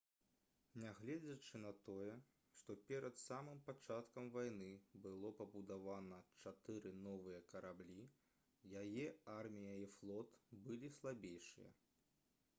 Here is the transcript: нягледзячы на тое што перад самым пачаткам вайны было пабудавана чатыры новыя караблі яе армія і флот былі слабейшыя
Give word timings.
нягледзячы 0.83 1.59
на 1.63 1.71
тое 1.87 2.13
што 2.59 2.75
перад 2.87 3.19
самым 3.23 3.59
пачаткам 3.67 4.31
вайны 4.37 4.69
было 5.03 5.29
пабудавана 5.41 6.17
чатыры 6.47 6.93
новыя 7.03 7.41
караблі 7.51 8.07
яе 8.81 9.05
армія 9.35 9.75
і 9.83 9.91
флот 9.99 10.41
былі 10.65 10.91
слабейшыя 10.97 11.71